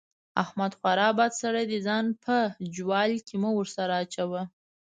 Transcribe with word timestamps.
احمد 0.43 0.71
خورا 0.79 1.09
بد 1.19 1.31
سړی 1.41 1.65
دی؛ 1.71 1.79
ځان 1.87 2.05
په 2.23 2.35
جوال 2.75 3.11
کې 3.27 3.35
مه 3.41 3.49
ور 3.55 3.67
سره 3.77 3.93
اچوه. 4.03 4.41